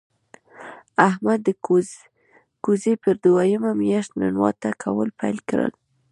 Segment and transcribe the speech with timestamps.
[1.07, 1.49] احمد د
[2.63, 5.71] کوزې پر دویمه مياشت ننواته کول پیل کړل.